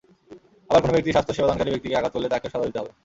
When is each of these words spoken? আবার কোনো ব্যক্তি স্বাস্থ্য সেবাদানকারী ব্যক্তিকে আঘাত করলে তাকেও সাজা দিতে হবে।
আবার 0.69 0.81
কোনো 0.83 0.93
ব্যক্তি 0.95 1.11
স্বাস্থ্য 1.15 1.35
সেবাদানকারী 1.37 1.71
ব্যক্তিকে 1.73 1.97
আঘাত 1.99 2.11
করলে 2.13 2.27
তাকেও 2.33 2.51
সাজা 2.53 2.67
দিতে 2.69 2.79
হবে। 2.81 2.91